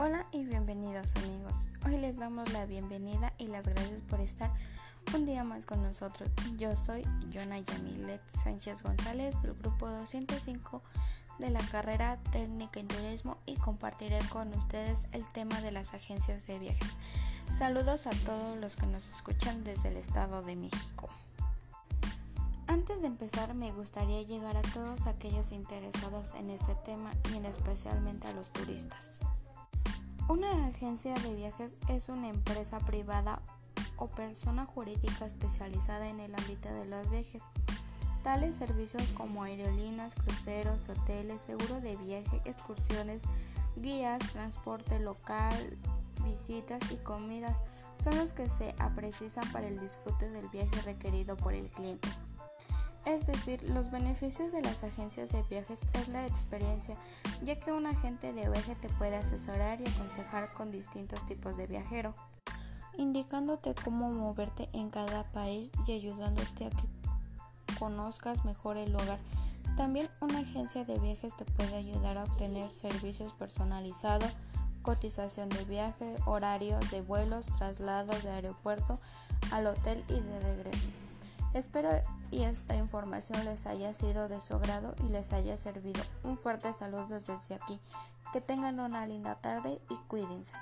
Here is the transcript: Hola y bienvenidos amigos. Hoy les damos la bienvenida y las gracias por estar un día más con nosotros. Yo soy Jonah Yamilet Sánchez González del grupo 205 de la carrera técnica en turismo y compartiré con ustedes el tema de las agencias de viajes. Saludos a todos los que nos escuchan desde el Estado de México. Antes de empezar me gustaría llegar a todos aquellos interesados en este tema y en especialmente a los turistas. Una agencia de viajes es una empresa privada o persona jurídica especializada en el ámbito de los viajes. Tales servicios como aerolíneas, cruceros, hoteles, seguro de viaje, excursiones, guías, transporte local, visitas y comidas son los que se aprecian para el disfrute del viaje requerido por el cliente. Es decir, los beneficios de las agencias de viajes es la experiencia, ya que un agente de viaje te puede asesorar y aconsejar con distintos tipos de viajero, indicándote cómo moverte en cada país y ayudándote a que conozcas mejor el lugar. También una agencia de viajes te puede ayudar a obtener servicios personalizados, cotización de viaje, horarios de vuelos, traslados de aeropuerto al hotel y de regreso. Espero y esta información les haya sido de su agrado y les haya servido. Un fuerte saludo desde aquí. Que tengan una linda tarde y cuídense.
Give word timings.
Hola 0.00 0.28
y 0.30 0.44
bienvenidos 0.44 1.12
amigos. 1.16 1.66
Hoy 1.84 1.98
les 1.98 2.16
damos 2.18 2.52
la 2.52 2.66
bienvenida 2.66 3.32
y 3.36 3.48
las 3.48 3.66
gracias 3.66 3.98
por 4.08 4.20
estar 4.20 4.48
un 5.12 5.26
día 5.26 5.42
más 5.42 5.66
con 5.66 5.82
nosotros. 5.82 6.30
Yo 6.56 6.76
soy 6.76 7.02
Jonah 7.34 7.58
Yamilet 7.58 8.20
Sánchez 8.40 8.84
González 8.84 9.34
del 9.42 9.54
grupo 9.54 9.88
205 9.88 10.82
de 11.40 11.50
la 11.50 11.58
carrera 11.72 12.16
técnica 12.30 12.78
en 12.78 12.86
turismo 12.86 13.38
y 13.44 13.56
compartiré 13.56 14.20
con 14.30 14.54
ustedes 14.54 15.08
el 15.10 15.26
tema 15.32 15.60
de 15.62 15.72
las 15.72 15.92
agencias 15.94 16.46
de 16.46 16.60
viajes. 16.60 16.96
Saludos 17.48 18.06
a 18.06 18.10
todos 18.24 18.56
los 18.56 18.76
que 18.76 18.86
nos 18.86 19.10
escuchan 19.10 19.64
desde 19.64 19.88
el 19.88 19.96
Estado 19.96 20.42
de 20.42 20.54
México. 20.54 21.08
Antes 22.68 23.00
de 23.00 23.08
empezar 23.08 23.52
me 23.54 23.72
gustaría 23.72 24.22
llegar 24.22 24.56
a 24.56 24.62
todos 24.62 25.08
aquellos 25.08 25.50
interesados 25.50 26.34
en 26.34 26.50
este 26.50 26.76
tema 26.84 27.10
y 27.32 27.38
en 27.38 27.46
especialmente 27.46 28.28
a 28.28 28.32
los 28.32 28.52
turistas. 28.52 29.22
Una 30.28 30.66
agencia 30.66 31.14
de 31.14 31.34
viajes 31.34 31.72
es 31.88 32.10
una 32.10 32.28
empresa 32.28 32.80
privada 32.80 33.40
o 33.96 34.08
persona 34.08 34.66
jurídica 34.66 35.24
especializada 35.24 36.06
en 36.06 36.20
el 36.20 36.34
ámbito 36.34 36.68
de 36.68 36.84
los 36.84 37.08
viajes. 37.08 37.44
Tales 38.22 38.54
servicios 38.54 39.12
como 39.12 39.44
aerolíneas, 39.44 40.14
cruceros, 40.14 40.90
hoteles, 40.90 41.40
seguro 41.40 41.80
de 41.80 41.96
viaje, 41.96 42.42
excursiones, 42.44 43.22
guías, 43.76 44.18
transporte 44.32 44.98
local, 44.98 45.78
visitas 46.26 46.82
y 46.92 46.96
comidas 46.96 47.62
son 48.04 48.18
los 48.18 48.34
que 48.34 48.50
se 48.50 48.74
aprecian 48.78 49.50
para 49.50 49.66
el 49.66 49.80
disfrute 49.80 50.28
del 50.28 50.46
viaje 50.48 50.82
requerido 50.82 51.38
por 51.38 51.54
el 51.54 51.70
cliente. 51.70 52.06
Es 53.08 53.26
decir, 53.26 53.64
los 53.70 53.90
beneficios 53.90 54.52
de 54.52 54.60
las 54.60 54.84
agencias 54.84 55.32
de 55.32 55.42
viajes 55.44 55.80
es 55.94 56.08
la 56.08 56.26
experiencia, 56.26 56.94
ya 57.42 57.58
que 57.58 57.72
un 57.72 57.86
agente 57.86 58.34
de 58.34 58.50
viaje 58.50 58.74
te 58.74 58.90
puede 58.90 59.16
asesorar 59.16 59.80
y 59.80 59.88
aconsejar 59.88 60.52
con 60.52 60.70
distintos 60.70 61.24
tipos 61.24 61.56
de 61.56 61.66
viajero, 61.66 62.14
indicándote 62.98 63.74
cómo 63.82 64.10
moverte 64.10 64.68
en 64.74 64.90
cada 64.90 65.24
país 65.32 65.72
y 65.86 65.92
ayudándote 65.92 66.66
a 66.66 66.70
que 66.70 67.78
conozcas 67.78 68.44
mejor 68.44 68.76
el 68.76 68.92
lugar. 68.92 69.18
También 69.78 70.10
una 70.20 70.40
agencia 70.40 70.84
de 70.84 70.98
viajes 70.98 71.34
te 71.34 71.46
puede 71.46 71.76
ayudar 71.76 72.18
a 72.18 72.24
obtener 72.24 72.70
servicios 72.74 73.32
personalizados, 73.32 74.36
cotización 74.82 75.48
de 75.48 75.64
viaje, 75.64 76.16
horarios 76.26 76.90
de 76.90 77.00
vuelos, 77.00 77.46
traslados 77.46 78.22
de 78.22 78.32
aeropuerto 78.32 79.00
al 79.50 79.66
hotel 79.66 80.04
y 80.10 80.20
de 80.20 80.40
regreso. 80.40 80.88
Espero 81.54 81.88
y 82.30 82.42
esta 82.42 82.76
información 82.76 83.44
les 83.44 83.66
haya 83.66 83.94
sido 83.94 84.28
de 84.28 84.40
su 84.40 84.54
agrado 84.54 84.94
y 85.04 85.08
les 85.08 85.32
haya 85.32 85.56
servido. 85.56 86.02
Un 86.22 86.36
fuerte 86.36 86.72
saludo 86.72 87.06
desde 87.08 87.54
aquí. 87.54 87.80
Que 88.32 88.40
tengan 88.40 88.80
una 88.80 89.06
linda 89.06 89.36
tarde 89.36 89.80
y 89.88 89.94
cuídense. 90.08 90.56